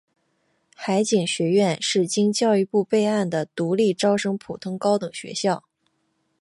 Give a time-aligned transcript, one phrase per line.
[0.75, 5.63] 海警学院是经教育部备案的独立招生普通高等学校。